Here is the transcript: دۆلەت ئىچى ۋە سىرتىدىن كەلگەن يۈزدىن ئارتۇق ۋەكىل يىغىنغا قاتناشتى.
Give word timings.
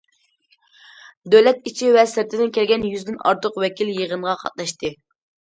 دۆلەت 1.33 1.69
ئىچى 1.71 1.91
ۋە 1.97 2.05
سىرتىدىن 2.13 2.49
كەلگەن 2.57 2.87
يۈزدىن 2.93 3.21
ئارتۇق 3.27 3.63
ۋەكىل 3.65 3.93
يىغىنغا 3.99 4.37
قاتناشتى. 4.43 4.93